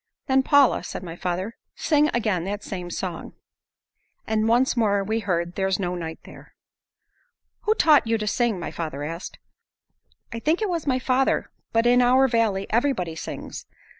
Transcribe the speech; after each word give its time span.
"Then, 0.25 0.41
Paula," 0.41 0.83
said 0.83 1.03
my 1.03 1.15
father, 1.15 1.57
"sing 1.75 2.09
again 2.11 2.43
that 2.45 2.63
same 2.63 2.89
song." 2.89 3.33
And 4.25 4.47
once 4.47 4.75
more 4.75 5.03
we 5.03 5.19
heard, 5.19 5.53
"There's 5.53 5.77
no 5.79 5.93
night 5.93 6.17
there." 6.23 6.55
"Who 7.65 7.75
taught 7.75 8.07
you 8.07 8.17
to 8.17 8.25
sing?" 8.25 8.59
my 8.59 8.71
father 8.71 9.03
asked. 9.03 9.37
"I 10.33 10.39
think 10.39 10.59
it 10.59 10.69
was 10.69 10.87
my 10.87 10.97
father. 10.97 11.51
But 11.71 11.85
in 11.85 12.01
our 12.01 12.27
valley, 12.27 12.65
everybody 12.71 13.13
sings. 13.13 13.67